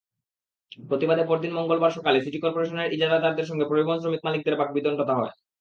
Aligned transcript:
প্রতিবাদে 0.81 1.23
পরদিন 1.25 1.51
মঙ্গলবার 1.53 1.91
সকালে 1.91 2.17
সিটি 2.21 2.39
করপোরেশনের 2.39 2.93
ইজারাদারদের 2.93 3.49
সঙ্গে 3.49 3.65
পরিবহন 3.65 3.99
শ্রমিক-মালিকদের 3.99 4.59
বাগিবতণ্ডা 4.59 5.13
হয়। 5.13 5.33